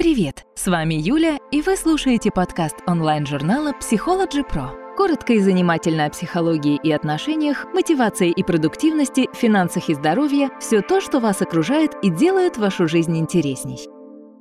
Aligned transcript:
Привет, 0.00 0.46
с 0.54 0.66
вами 0.66 0.94
Юля, 0.94 1.36
и 1.50 1.60
вы 1.60 1.76
слушаете 1.76 2.30
подкаст 2.30 2.76
онлайн-журнала 2.86 3.74
Psychology 3.82 4.42
Pro. 4.50 4.70
Коротко 4.96 5.34
и 5.34 5.40
занимательно 5.40 6.06
о 6.06 6.10
психологии 6.10 6.80
и 6.82 6.90
отношениях, 6.90 7.66
мотивации 7.74 8.30
и 8.30 8.42
продуктивности, 8.42 9.28
финансах 9.34 9.90
и 9.90 9.94
здоровье– 9.94 10.48
все 10.58 10.80
то, 10.80 11.02
что 11.02 11.20
вас 11.20 11.42
окружает 11.42 11.90
и 12.02 12.08
делает 12.08 12.56
вашу 12.56 12.88
жизнь 12.88 13.14
интересней. 13.18 13.78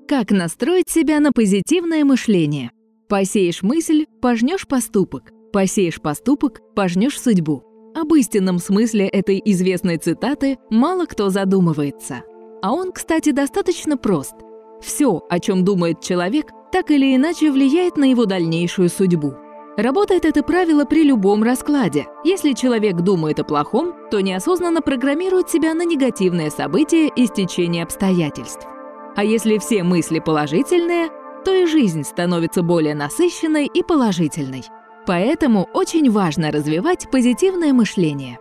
Как 0.07 0.31
настроить 0.31 0.87
себя 0.87 1.19
на 1.19 1.33
позитивное 1.33 2.05
мышление? 2.05 2.71
Посеешь 3.09 3.61
мысль– 3.61 4.05
пожнешь 4.21 4.65
поступок. 4.65 5.33
Посеешь 5.51 5.99
поступок– 5.99 6.61
пожнешь 6.73 7.19
судьбу. 7.19 7.65
Об 7.97 8.13
истинном 8.13 8.59
смысле 8.59 9.09
этой 9.09 9.41
известной 9.43 9.97
цитаты 9.97 10.57
мало 10.69 11.05
кто 11.05 11.29
задумывается. 11.29 12.23
А 12.61 12.71
он, 12.71 12.93
кстати, 12.93 13.31
достаточно 13.31 13.97
прост– 13.97 14.35
все, 14.81 15.21
о 15.29 15.39
чем 15.39 15.63
думает 15.63 16.01
человек, 16.01 16.51
так 16.71 16.91
или 16.91 17.15
иначе 17.15 17.51
влияет 17.51 17.97
на 17.97 18.05
его 18.05 18.25
дальнейшую 18.25 18.89
судьбу. 18.89 19.33
Работает 19.77 20.25
это 20.25 20.43
правило 20.43 20.83
при 20.83 21.03
любом 21.03 21.41
раскладе. 21.41 22.07
Если 22.25 22.51
человек 22.51 22.97
думает 22.97 23.39
о 23.39 23.45
плохом, 23.45 23.93
то 24.11 24.19
неосознанно 24.19 24.81
программирует 24.81 25.49
себя 25.49 25.73
на 25.73 25.85
негативные 25.85 26.51
события 26.51 27.07
и 27.07 27.25
стечение 27.27 27.83
обстоятельств. 27.83 28.67
А 29.15 29.23
если 29.23 29.57
все 29.57 29.83
мысли 29.83 30.19
положительные, 30.19 31.09
то 31.45 31.53
и 31.53 31.65
жизнь 31.65 32.03
становится 32.03 32.61
более 32.61 32.93
насыщенной 32.93 33.67
и 33.67 33.81
положительной. 33.81 34.63
Поэтому 35.05 35.69
очень 35.73 36.11
важно 36.11 36.51
развивать 36.51 37.09
позитивное 37.09 37.71
мышление. 37.71 38.37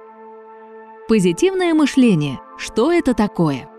Позитивное 1.09 1.73
мышление– 1.73 2.41
что 2.59 2.93
это 2.93 3.15
такое? 3.15 3.71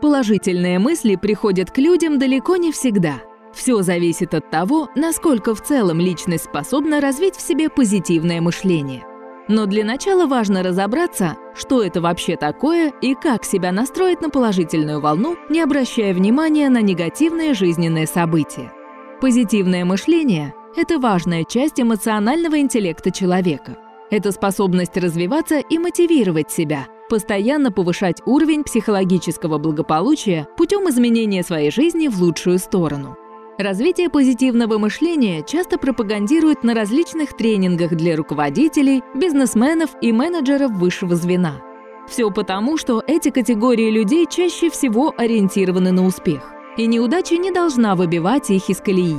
Положительные 0.00 0.78
мысли 0.78 1.16
приходят 1.16 1.70
к 1.70 1.76
людям 1.76 2.18
далеко 2.18 2.56
не 2.56 2.72
всегда. 2.72 3.20
Все 3.52 3.82
зависит 3.82 4.32
от 4.32 4.50
того, 4.50 4.88
насколько 4.94 5.54
в 5.54 5.60
целом 5.62 5.98
личность 6.00 6.44
способна 6.44 7.00
развить 7.00 7.36
в 7.36 7.40
себе 7.42 7.68
позитивное 7.68 8.40
мышление. 8.40 9.04
Но 9.48 9.66
для 9.66 9.84
начала 9.84 10.26
важно 10.26 10.62
разобраться, 10.62 11.36
что 11.54 11.82
это 11.82 12.00
вообще 12.00 12.36
такое 12.36 12.92
и 13.02 13.14
как 13.14 13.44
себя 13.44 13.72
настроить 13.72 14.22
на 14.22 14.30
положительную 14.30 15.00
волну, 15.00 15.36
не 15.50 15.60
обращая 15.60 16.14
внимания 16.14 16.70
на 16.70 16.80
негативные 16.80 17.52
жизненные 17.52 18.06
события. 18.06 18.72
Позитивное 19.20 19.84
мышление– 19.84 20.54
это 20.76 20.98
важная 20.98 21.44
часть 21.44 21.78
эмоционального 21.78 22.58
интеллекта 22.58 23.10
человека. 23.10 23.76
Это 24.10 24.32
способность 24.32 24.96
развиваться 24.96 25.58
и 25.58 25.78
мотивировать 25.78 26.50
себя– 26.50 26.86
постоянно 27.10 27.72
повышать 27.72 28.22
уровень 28.24 28.64
психологического 28.64 29.58
благополучия 29.58 30.46
путем 30.56 30.88
изменения 30.88 31.42
своей 31.42 31.70
жизни 31.70 32.08
в 32.08 32.22
лучшую 32.22 32.58
сторону. 32.58 33.16
Развитие 33.58 34.08
позитивного 34.08 34.78
мышления 34.78 35.42
часто 35.42 35.76
пропагандируют 35.76 36.62
на 36.62 36.72
различных 36.72 37.36
тренингах 37.36 37.90
для 37.90 38.16
руководителей, 38.16 39.02
бизнесменов 39.14 39.90
и 40.00 40.12
менеджеров 40.12 40.70
высшего 40.70 41.16
звена. 41.16 41.60
Все 42.08 42.30
потому, 42.30 42.78
что 42.78 43.02
эти 43.06 43.30
категории 43.30 43.90
людей 43.90 44.26
чаще 44.30 44.70
всего 44.70 45.12
ориентированы 45.16 45.92
на 45.92 46.06
успех, 46.06 46.52
и 46.78 46.86
неудача 46.86 47.36
не 47.36 47.50
должна 47.50 47.96
выбивать 47.96 48.50
их 48.50 48.70
из 48.70 48.80
колеи. 48.80 49.16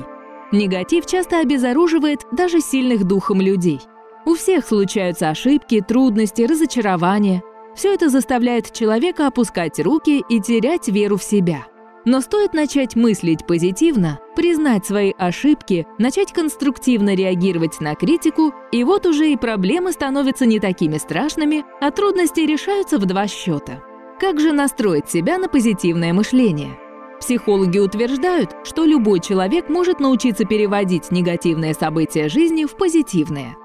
Негатив 0.52 1.06
часто 1.06 1.40
обезоруживает 1.40 2.22
даже 2.32 2.62
сильных 2.62 3.04
духом 3.04 3.42
людей. 3.42 3.82
У 4.26 4.36
всех 4.36 4.66
случаются 4.66 5.30
ошибки, 5.30 5.82
трудности, 5.82 6.44
разочарования, 6.44 7.44
все 7.76 7.94
это 7.94 8.10
заставляет 8.10 8.72
человека 8.72 9.28
опускать 9.28 9.80
руки 9.80 10.24
и 10.28 10.40
терять 10.40 10.88
веру 10.88 11.18
в 11.18 11.24
себя. 11.24 11.66
Но 12.04 12.20
стоит 12.22 12.54
начать 12.54 12.96
мыслить 12.96 13.46
позитивно, 13.46 14.20
признать 14.36 14.86
свои 14.86 15.14
ошибки, 15.18 15.86
начать 16.00 16.34
конструктивно 16.34 17.14
реагировать 17.14 17.80
на 17.80 17.94
критику, 17.94 18.54
и 18.72 18.84
вот 18.84 19.06
уже 19.06 19.32
и 19.32 19.38
проблемы 19.38 19.92
становятся 19.92 20.48
не 20.48 20.60
такими 20.60 20.98
страшными, 20.98 21.64
а 21.80 21.92
трудности 21.92 22.40
решаются 22.40 22.98
в 22.98 23.06
два 23.06 23.28
счета. 23.28 23.84
Как 24.20 24.40
же 24.40 24.52
настроить 24.52 25.10
себя 25.10 25.38
на 25.38 25.48
позитивное 25.48 26.14
мышление? 26.14 26.78
Психологи 27.20 27.78
утверждают, 27.78 28.56
что 28.64 28.86
любой 28.86 29.20
человек 29.20 29.70
может 29.70 30.00
научиться 30.00 30.44
переводить 30.44 31.12
негативные 31.12 31.76
события 31.76 32.30
жизни 32.30 32.66
в 32.66 32.76
позитивные. 32.76 33.56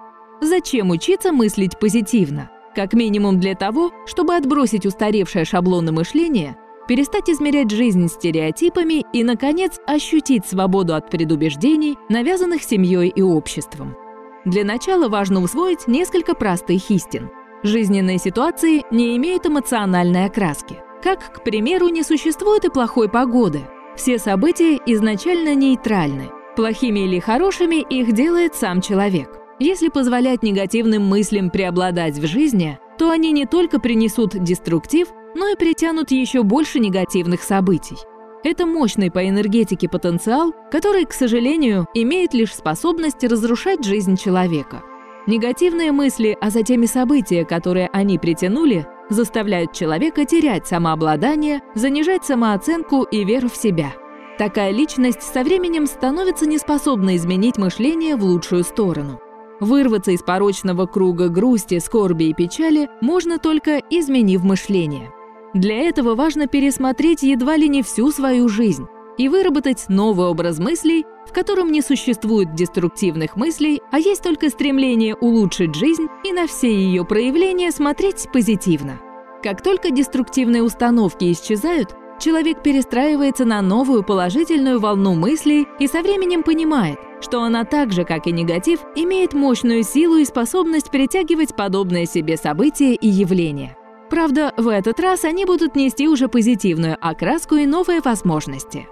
Зачем 0.43 0.91
учиться 0.91 1.33
мыслить 1.33 1.79
позитивно? 1.79 2.51
Как 2.77 2.93
минимум 2.93 3.41
для 3.41 3.55
того, 3.55 3.91
чтобы 4.05 4.37
отбросить 4.37 4.85
устаревшее 4.85 5.47
шаблоны 5.47 5.93
мышления, 5.93 6.59
перестать 6.87 7.31
измерять 7.31 7.71
жизнь 7.71 8.07
стереотипами 8.07 9.03
и, 9.15 9.25
наконец, 9.25 9.81
ощутить 9.87 10.45
свободу 10.45 10.95
от 10.95 11.09
предубеждений, 11.09 11.97
навязанных 12.11 12.63
семьей 12.63 13.09
и 13.09 13.23
обществом. 13.23 13.97
Для 14.45 14.63
начала 14.63 15.09
важно 15.09 15.41
усвоить 15.41 15.89
несколько 15.89 16.35
простых 16.35 16.91
истин. 16.91 17.31
Жизненные 17.63 18.19
ситуации 18.19 18.85
не 18.91 19.17
имеют 19.17 19.47
эмоциональной 19.47 20.27
окраски. 20.27 20.77
Как, 21.03 21.33
к 21.33 21.43
примеру, 21.43 21.89
не 21.89 22.03
существует 22.03 22.67
и 22.67 22.69
плохой 22.69 23.09
погоды. 23.09 23.63
Все 23.97 24.19
события 24.19 24.79
изначально 24.85 25.55
нейтральны. 25.55 26.29
Плохими 26.57 27.01
или 27.01 27.21
хорошими 27.21 27.77
их 27.77 28.13
делает 28.13 28.55
сам 28.55 28.83
человек. 28.83 29.46
Если 29.59 29.89
позволять 29.89 30.43
негативным 30.43 31.07
мыслям 31.07 31.49
преобладать 31.49 32.19
в 32.19 32.27
жизни, 32.27 32.79
то 32.99 33.11
они 33.11 33.33
не 33.33 33.47
только 33.47 33.81
принесут 33.81 34.33
деструктив, 34.33 35.09
но 35.35 35.49
и 35.49 35.57
притянут 35.57 36.11
еще 36.11 36.43
больше 36.43 36.79
негативных 36.79 37.43
событий. 37.43 37.97
Это 38.45 38.67
мощный 38.67 39.11
по 39.11 39.27
энергетике 39.27 39.89
потенциал, 39.89 40.53
который, 40.71 41.07
к 41.07 41.13
сожалению, 41.13 41.87
имеет 41.95 42.35
лишь 42.35 42.55
способность 42.55 43.25
разрушать 43.25 43.83
жизнь 43.83 44.17
человека. 44.17 44.83
Негативные 45.27 45.91
мысли, 45.91 46.37
а 46.41 46.51
затем 46.51 46.83
и 46.83 46.87
события, 46.87 47.45
которые 47.45 47.89
они 47.93 48.19
притянули, 48.19 48.87
заставляют 49.09 49.73
человека 49.73 50.27
терять 50.27 50.67
самообладание, 50.67 51.63
занижать 51.75 52.25
самооценку 52.25 53.05
и 53.05 53.25
веру 53.25 53.49
в 53.49 53.57
себя. 53.57 53.95
Такая 54.39 54.71
личность 54.71 55.23
со 55.23 55.43
временем 55.43 55.87
становится 55.87 56.47
неспособна 56.47 57.17
изменить 57.17 57.57
мышление 57.57 58.17
в 58.17 58.23
лучшую 58.23 58.63
сторону. 58.63 59.19
Вырваться 59.61 60.11
из 60.11 60.23
порочного 60.23 60.87
круга 60.87 61.29
грусти, 61.29 61.79
скорби 61.79 62.25
и 62.25 62.35
печали 62.35 62.89
можно 63.01 63.39
только 63.39 63.79
изменив 63.91 64.45
мышление. 64.45 65.11
Для 65.55 65.77
этого 65.77 66.15
важно 66.15 66.47
пересмотреть 66.47 67.23
едва 67.23 67.57
ли 67.57 67.69
не 67.69 67.83
всю 67.83 68.11
свою 68.11 68.49
жизнь 68.49 68.87
и 69.17 69.29
выработать 69.29 69.87
новый 69.89 70.27
образ 70.27 70.59
мыслей, 70.59 71.07
в 71.27 71.33
котором 71.33 71.73
не 71.73 71.81
существует 71.81 72.55
деструктивных 72.55 73.37
мыслей, 73.37 73.81
а 73.91 73.99
есть 73.99 74.23
только 74.23 74.51
стремление 74.51 75.15
улучшить 75.15 75.75
жизнь 75.75 76.07
и 76.25 76.33
на 76.33 76.47
все 76.47 76.73
ее 76.73 77.05
проявления 77.05 77.71
смотреть 77.71 78.29
позитивно. 78.33 79.01
Как 79.43 79.63
только 79.63 79.91
деструктивные 79.91 80.63
установки 80.63 81.33
исчезают, 81.33 81.97
человек 82.21 82.63
перестраивается 82.63 83.45
на 83.45 83.63
новую 83.63 84.03
положительную 84.03 84.81
волну 84.81 85.15
мыслей 85.15 85.67
и 85.79 85.87
со 85.87 86.03
временем 86.03 86.43
понимает, 86.43 86.99
что 87.27 87.43
она 87.43 87.65
так 87.65 87.93
же, 87.93 88.05
как 88.05 88.29
и 88.29 88.33
негатив, 88.33 88.79
имеет 88.95 89.35
мощную 89.35 89.83
силу 89.83 90.17
и 90.17 90.25
способность 90.25 90.93
притягивать 90.93 91.57
подобные 91.57 92.07
себе 92.07 92.37
события 92.37 92.95
и 92.95 93.09
явления. 93.09 93.77
Правда, 94.09 94.53
в 94.57 94.69
этот 94.69 95.01
раз 95.01 95.25
они 95.25 95.45
будут 95.45 95.75
нести 95.75 96.07
уже 96.07 96.29
позитивную 96.29 96.97
окраску 97.01 97.57
и 97.57 97.67
новые 97.67 98.01
возможности. 98.01 98.87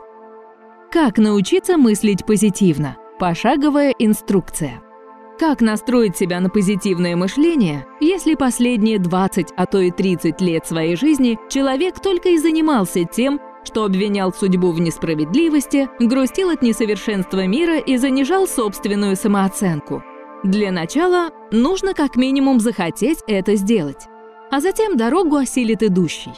Как 0.90 1.18
научиться 1.18 1.76
мыслить 1.76 2.26
позитивно? 2.26 2.96
Пошаговая 3.20 3.94
инструкция. 4.00 4.82
Как 5.38 5.60
настроить 5.60 6.16
себя 6.16 6.40
на 6.40 6.50
позитивное 6.50 7.14
мышление, 7.14 7.86
если 8.00 8.34
последние 8.34 8.98
20, 8.98 9.52
а 9.56 9.66
то 9.66 9.80
и 9.80 9.92
30 9.92 10.40
лет 10.40 10.66
своей 10.66 10.96
жизни 10.96 11.38
человек 11.48 12.00
только 12.00 12.30
и 12.30 12.38
занимался 12.38 13.04
тем, 13.04 13.40
что 13.64 13.84
обвинял 13.84 14.32
судьбу 14.32 14.72
в 14.72 14.80
несправедливости, 14.80 15.88
грустил 15.98 16.50
от 16.50 16.62
несовершенства 16.62 17.46
мира 17.46 17.78
и 17.78 17.96
занижал 17.96 18.46
собственную 18.46 19.16
самооценку. 19.16 20.02
Для 20.42 20.70
начала 20.70 21.30
нужно 21.50 21.94
как 21.94 22.16
минимум 22.16 22.60
захотеть 22.60 23.18
это 23.26 23.56
сделать, 23.56 24.06
а 24.50 24.60
затем 24.60 24.96
дорогу 24.96 25.36
осилит 25.36 25.82
идущий. 25.82 26.32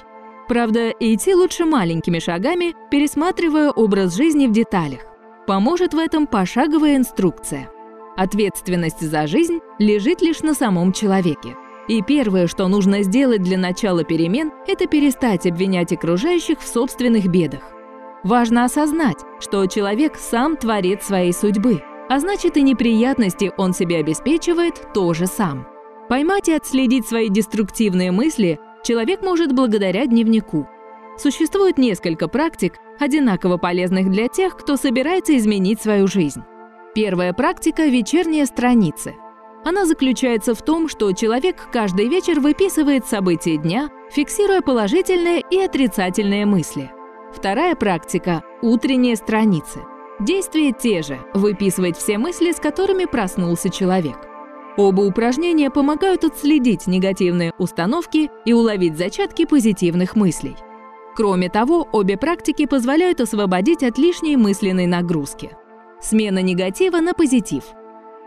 Правда, 0.48 0.90
идти 0.90 1.34
лучше 1.34 1.64
маленькими 1.64 2.20
шагами, 2.20 2.74
пересматривая 2.90 3.70
образ 3.70 4.14
жизни 4.14 4.46
в 4.46 4.52
деталях. 4.52 5.00
Поможет 5.46 5.92
в 5.92 5.98
этом 5.98 6.26
пошаговая 6.26 6.96
инструкция. 6.96 7.68
Ответственность 8.16 9.00
за 9.00 9.26
жизнь 9.26 9.58
лежит 9.78 10.22
лишь 10.22 10.40
на 10.40 10.54
самом 10.54 10.92
человеке– 10.92 11.56
и 11.88 12.02
первое, 12.02 12.46
что 12.46 12.66
нужно 12.68 13.02
сделать 13.02 13.42
для 13.42 13.58
начала 13.58 14.04
перемен, 14.04 14.52
это 14.66 14.86
перестать 14.86 15.46
обвинять 15.46 15.92
окружающих 15.92 16.60
в 16.60 16.66
собственных 16.66 17.26
бедах. 17.28 17.60
Важно 18.24 18.64
осознать, 18.64 19.18
что 19.38 19.66
человек 19.66 20.16
сам 20.16 20.56
творец 20.56 21.04
своей 21.04 21.32
судьбы, 21.32 21.82
а 22.08 22.18
значит 22.18 22.56
и 22.56 22.62
неприятности 22.62 23.52
он 23.56 23.72
себе 23.72 23.98
обеспечивает 23.98 24.92
тоже 24.92 25.26
сам. 25.26 25.66
Поймать 26.08 26.48
и 26.48 26.52
отследить 26.52 27.06
свои 27.06 27.28
деструктивные 27.28 28.10
мысли 28.10 28.58
человек 28.84 29.22
может 29.22 29.52
благодаря 29.52 30.06
дневнику. 30.06 30.68
существует 31.18 31.78
несколько 31.78 32.28
практик, 32.28 32.74
одинаково 32.98 33.56
полезных 33.56 34.10
для 34.10 34.28
тех, 34.28 34.56
кто 34.56 34.76
собирается 34.76 35.36
изменить 35.36 35.80
свою 35.80 36.06
жизнь. 36.06 36.42
Первая 36.94 37.32
практика– 37.32 37.86
вечерние 37.86 38.46
страницы. 38.46 39.14
Она 39.66 39.84
заключается 39.84 40.54
в 40.54 40.62
том, 40.62 40.88
что 40.88 41.10
человек 41.10 41.56
каждый 41.72 42.06
вечер 42.06 42.38
выписывает 42.38 43.04
события 43.04 43.56
дня, 43.56 43.90
фиксируя 44.12 44.60
положительные 44.60 45.42
и 45.50 45.58
отрицательные 45.58 46.46
мысли. 46.46 46.92
Вторая 47.34 47.74
практика– 47.74 48.44
утренние 48.62 49.16
страницы. 49.16 49.80
Действия 50.20 50.70
те 50.70 51.02
же– 51.02 51.18
выписывать 51.34 51.96
все 51.96 52.16
мысли, 52.16 52.52
с 52.52 52.60
которыми 52.60 53.06
проснулся 53.06 53.68
человек. 53.68 54.16
Оба 54.76 55.00
упражнения 55.00 55.68
помогают 55.68 56.22
отследить 56.22 56.86
негативные 56.86 57.52
установки 57.58 58.30
и 58.44 58.52
уловить 58.52 58.96
зачатки 58.96 59.46
позитивных 59.46 60.14
мыслей. 60.14 60.54
Кроме 61.16 61.48
того, 61.48 61.88
обе 61.90 62.16
практики 62.16 62.66
позволяют 62.66 63.20
освободить 63.20 63.82
от 63.82 63.98
лишней 63.98 64.36
мысленной 64.36 64.86
нагрузки. 64.86 65.56
Смена 66.00 66.40
негатива 66.40 66.98
на 66.98 67.14
позитив. 67.14 67.64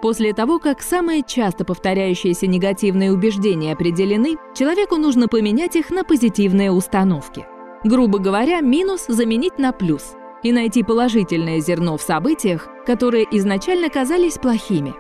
После 0.01 0.34
того, 0.34 0.60
как 0.60 0.81
самые 0.81 1.24
часто 1.24 1.66
повторяющиеся 1.66 2.48
негативные 2.48 3.12
убеждения 3.12 3.74
определены, 3.74 4.38
человеку 4.56 4.96
нужно 4.96 5.28
поменять 5.28 5.75
их 5.75 5.90
на 5.90 6.06
позитивные 6.06 6.72
установки. 6.72 7.46
Грубо 7.84 8.19
говоря, 8.19 8.62
минус 8.62 9.06
заменить 9.07 9.57
на 9.57 9.74
плюс 9.74 10.13
и 10.42 10.54
найти 10.54 10.84
положительное 10.84 11.60
зерно 11.60 11.98
в 11.98 12.01
событиях, 12.01 12.68
которые 12.86 13.25
изначально 13.31 13.90
казались 13.90 14.38
плохими. 14.38 14.94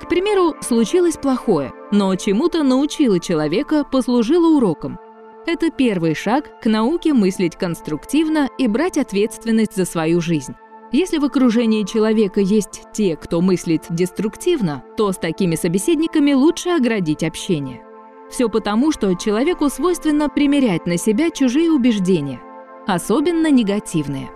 К 0.00 0.08
примеру, 0.08 0.54
случилось 0.60 1.16
плохое, 1.16 1.72
но 1.90 2.14
чему-то 2.14 2.62
научило 2.62 3.18
человека, 3.18 3.84
послужило 3.90 4.56
уроком. 4.56 4.98
Это 5.46 5.70
первый 5.70 6.14
шаг 6.14 6.60
к 6.60 6.66
науке 6.66 7.12
мыслить 7.14 7.56
конструктивно 7.56 8.48
и 8.58 8.68
брать 8.68 8.98
ответственность 8.98 9.74
за 9.74 9.84
свою 9.84 10.20
жизнь. 10.20 10.54
Если 10.92 11.18
в 11.18 11.24
окружении 11.24 11.82
человека 11.82 12.40
есть 12.40 12.82
те, 12.92 13.16
кто 13.16 13.40
мыслит 13.40 13.86
деструктивно, 13.90 14.84
то 14.96 15.10
с 15.10 15.16
такими 15.16 15.56
собеседниками 15.56 16.32
лучше 16.32 16.70
оградить 16.70 17.24
общение. 17.24 17.82
Все 18.30 18.48
потому, 18.48 18.92
что 18.92 19.14
человеку 19.14 19.68
свойственно 19.68 20.28
примерять 20.28 20.86
на 20.86 20.96
себя 20.96 21.30
чужие 21.30 21.70
убеждения, 21.70 22.40
особенно 22.86 23.50
негативные. 23.50 24.30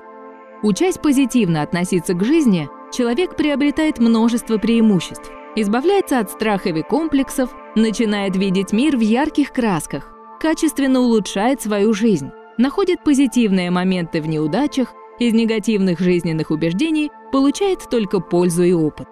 Учась 0.62 0.98
позитивно 0.98 1.62
относиться 1.62 2.14
к 2.14 2.24
жизни, 2.24 2.68
человек 2.92 3.36
приобретает 3.36 3.98
множество 3.98 4.58
преимуществ, 4.58 5.30
избавляется 5.56 6.18
от 6.18 6.30
страхов 6.30 6.76
и 6.76 6.82
комплексов, 6.82 7.54
начинает 7.76 8.36
видеть 8.36 8.72
мир 8.72 8.96
в 8.96 9.00
ярких 9.00 9.52
красках, 9.52 10.12
качественно 10.40 11.00
улучшает 11.00 11.62
свою 11.62 11.92
жизнь, 11.92 12.30
находит 12.58 13.02
позитивные 13.04 13.70
моменты 13.70 14.20
в 14.20 14.26
неудачах, 14.26 14.92
из 15.20 15.32
негативных 15.32 16.00
жизненных 16.00 16.50
убеждений 16.50 17.12
получает 17.30 17.88
только 17.88 18.18
пользу 18.18 18.64
и 18.64 18.72
опыт. 18.72 19.06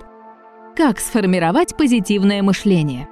Как 0.74 0.98
сформировать 0.98 1.76
позитивное 1.76 2.42
мышление? 2.42 3.08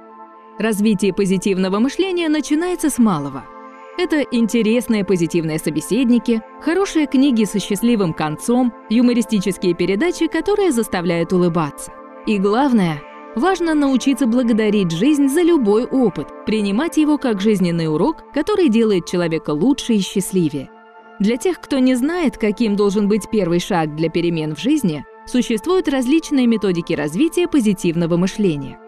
Развитие 0.59 1.13
позитивного 1.13 1.79
мышления 1.79 2.27
начинается 2.27 2.89
с 2.89 2.97
малого– 2.97 3.45
это 3.97 4.21
интересные 4.21 5.03
позитивные 5.03 5.57
собеседники, 5.57 6.43
хорошие 6.61 7.07
книги 7.07 7.45
со 7.45 7.59
счастливым 7.59 8.13
концом, 8.13 8.71
юмористические 8.91 9.73
передачи, 9.73 10.27
которые 10.27 10.71
заставляют 10.71 11.33
улыбаться. 11.33 11.91
И 12.27 12.37
главное, 12.37 13.01
важно 13.35 13.73
научиться 13.73 14.27
благодарить 14.27 14.91
жизнь 14.91 15.29
за 15.29 15.41
любой 15.41 15.85
опыт, 15.85 16.27
принимать 16.45 16.97
его 16.97 17.17
как 17.17 17.41
жизненный 17.41 17.87
урок, 17.87 18.17
который 18.35 18.69
делает 18.69 19.07
человека 19.07 19.49
лучше 19.49 19.93
и 19.93 19.99
счастливее. 19.99 20.69
Для 21.19 21.37
тех, 21.37 21.59
кто 21.59 21.79
не 21.79 21.95
знает, 21.95 22.37
каким 22.37 22.75
должен 22.75 23.07
быть 23.07 23.29
первый 23.29 23.59
шаг 23.59 23.95
для 23.95 24.09
перемен 24.09 24.55
в 24.55 24.59
жизни, 24.59 25.03
существуют 25.25 25.87
различные 25.87 26.45
методики 26.45 26.93
развития 26.93 27.47
позитивного 27.47 28.17
мышления. 28.17 28.79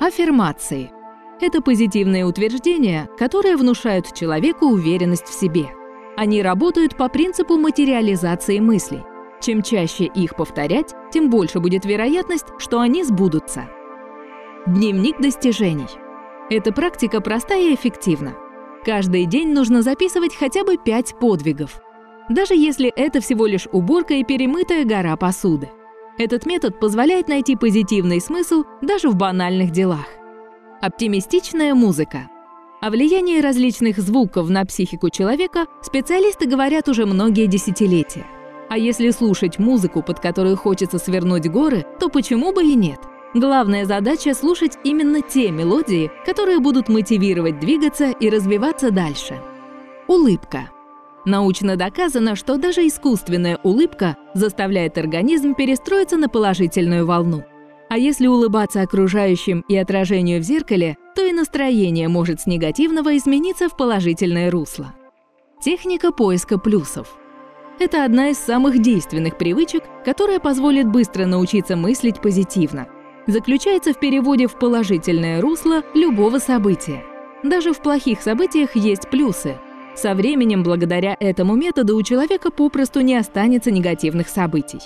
Аффирмации– 0.00 0.90
это 1.40 1.62
позитивные 1.62 2.24
утверждения, 2.26 3.08
которые 3.16 3.56
внушают 3.56 4.12
человеку 4.12 4.66
уверенность 4.66 5.28
в 5.28 5.32
себе. 5.32 5.66
Они 6.16 6.42
работают 6.42 6.96
по 6.96 7.08
принципу 7.08 7.56
материализации 7.56 8.58
мыслей. 8.58 9.02
Чем 9.40 9.62
чаще 9.62 10.06
их 10.06 10.34
повторять, 10.34 10.94
тем 11.12 11.30
больше 11.30 11.60
будет 11.60 11.84
вероятность, 11.84 12.46
что 12.58 12.80
они 12.80 13.04
сбудутся. 13.04 13.68
Дневник 14.66 15.20
достижений. 15.20 15.86
Эта 16.50 16.72
практика 16.72 17.20
простая 17.20 17.70
и 17.70 17.74
эффективна. 17.74 18.34
Каждый 18.88 19.26
день 19.26 19.52
нужно 19.52 19.82
записывать 19.82 20.34
хотя 20.34 20.64
бы 20.64 20.78
пять 20.78 21.14
подвигов. 21.20 21.82
Даже 22.30 22.54
если 22.54 22.88
это 22.96 23.20
всего 23.20 23.44
лишь 23.44 23.68
уборка 23.70 24.14
и 24.14 24.24
перемытая 24.24 24.86
гора 24.86 25.14
посуды. 25.18 25.68
Этот 26.16 26.46
метод 26.46 26.80
позволяет 26.80 27.28
найти 27.28 27.54
позитивный 27.54 28.18
смысл 28.18 28.64
даже 28.80 29.10
в 29.10 29.14
банальных 29.14 29.72
делах. 29.72 30.06
Оптимистичная 30.80 31.74
музыка. 31.74 32.30
О 32.80 32.88
влиянии 32.88 33.42
различных 33.42 33.98
звуков 33.98 34.48
на 34.48 34.64
психику 34.64 35.10
человека 35.10 35.66
специалисты 35.82 36.48
говорят 36.48 36.88
уже 36.88 37.04
многие 37.04 37.46
десятилетия. 37.46 38.24
А 38.70 38.78
если 38.78 39.10
слушать 39.10 39.58
музыку, 39.58 40.02
под 40.02 40.18
которую 40.18 40.56
хочется 40.56 40.98
свернуть 40.98 41.46
горы, 41.46 41.84
то 42.00 42.08
почему 42.08 42.54
бы 42.54 42.64
и 42.64 42.74
нет? 42.74 43.00
Главная 43.34 43.84
задача– 43.84 44.32
слушать 44.34 44.78
именно 44.84 45.20
те 45.20 45.50
мелодии, 45.50 46.10
которые 46.24 46.60
будут 46.60 46.88
мотивировать 46.88 47.60
двигаться 47.60 48.10
и 48.10 48.30
развиваться 48.30 48.90
дальше. 48.90 49.38
Улыбка. 50.06 50.70
Научно 51.26 51.76
доказано, 51.76 52.36
что 52.36 52.56
даже 52.56 52.86
искусственная 52.86 53.58
улыбка 53.62 54.16
заставляет 54.32 54.96
организм 54.96 55.54
перестроиться 55.54 56.16
на 56.16 56.30
положительную 56.30 57.04
волну. 57.04 57.44
А 57.90 57.98
если 57.98 58.26
улыбаться 58.26 58.80
окружающим 58.80 59.62
и 59.68 59.76
отражению 59.76 60.40
в 60.40 60.44
зеркале, 60.44 60.96
то 61.14 61.22
и 61.22 61.32
настроение 61.32 62.08
может 62.08 62.40
с 62.40 62.46
негативного 62.46 63.14
измениться 63.18 63.68
в 63.68 63.76
положительное 63.76 64.50
русло. 64.50 64.94
Техника 65.60 66.12
поиска 66.12 66.58
плюсов. 66.58 67.14
Это 67.78 68.04
одна 68.04 68.30
из 68.30 68.38
самых 68.38 68.80
действенных 68.80 69.36
привычек, 69.36 69.84
которая 70.04 70.40
позволит 70.40 70.88
быстро 70.88 71.26
научиться 71.26 71.76
мыслить 71.76 72.22
позитивно. 72.22 72.88
Заключается 73.28 73.92
в 73.92 74.00
переводе 74.00 74.46
в 74.46 74.58
положительное 74.58 75.42
русло 75.42 75.82
любого 75.92 76.38
события. 76.38 77.04
Даже 77.42 77.74
в 77.74 77.82
плохих 77.82 78.22
событиях 78.22 78.74
есть 78.74 79.10
плюсы. 79.10 79.58
Со 79.94 80.14
временем, 80.14 80.62
благодаря 80.62 81.14
этому 81.20 81.54
методу, 81.54 81.94
у 81.94 82.02
человека 82.02 82.50
попросту 82.50 83.02
не 83.02 83.16
останется 83.16 83.70
негативных 83.70 84.28
событий. 84.28 84.80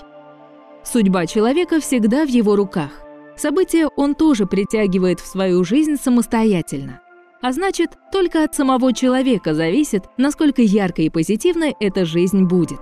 Судьба 0.83 1.27
человека 1.27 1.79
всегда 1.79 2.27
в 2.27 2.29
его 2.29 2.57
руках. 2.57 2.91
События 3.37 3.87
он 3.97 4.17
тоже 4.17 4.47
притягивает 4.47 5.21
в 5.21 5.27
свою 5.27 5.63
жизнь 5.63 5.95
самостоятельно. 5.95 7.01
А 7.43 7.53
значит, 7.53 7.91
только 8.11 8.43
от 8.43 8.57
самого 8.57 8.93
человека 8.93 9.55
зависит, 9.55 10.03
насколько 10.17 10.63
яркой 10.63 11.05
и 11.07 11.11
позитивной 11.11 11.77
эта 11.79 12.05
жизнь 12.05 12.43
будет. 12.43 12.81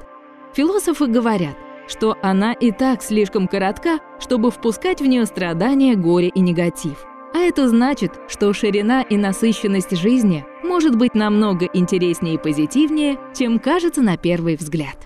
Философы 0.55 1.07
говорят, 1.07 1.57
что 1.90 2.16
она 2.23 2.52
и 2.52 2.70
так 2.70 3.02
слишком 3.02 3.49
коротка, 3.49 3.99
чтобы 4.20 4.50
впускать 4.50 5.00
в 5.00 5.06
нее 5.06 5.26
страдания, 5.26 5.97
горе 5.97 6.28
и 6.28 6.40
негатив. 6.40 7.04
А 7.35 7.38
это 7.38 7.68
значит, 7.68 8.12
что 8.28 8.52
ширина 8.52 9.02
и 9.02 9.16
насыщенность 9.16 9.97
жизни 9.97 10.44
может 10.62 10.97
быть 10.97 11.14
намного 11.14 11.66
интереснее 11.73 12.35
и 12.35 12.38
позитивнее, 12.38 13.18
чем 13.37 13.59
кажется 13.59 14.02
на 14.02 14.16
первый 14.16 14.56
взгляд. 14.56 14.97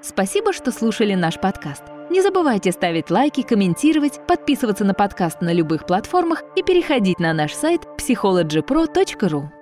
Спасибо, 0.00 0.52
что 0.52 0.72
слушали 0.72 1.14
наш 1.14 1.40
подкаст. 1.40 1.84
Не 2.10 2.20
забывайте 2.20 2.72
ставить 2.72 3.10
лайки, 3.10 3.42
комментировать, 3.42 4.20
подписываться 4.26 4.84
на 4.84 4.94
подкаст 4.94 5.40
на 5.40 5.52
любых 5.52 5.86
платформах 5.86 6.42
и 6.56 6.62
переходить 6.62 7.20
на 7.20 7.32
наш 7.32 7.54
сайт 7.54 7.82
psychologypro.ru. 7.98 9.61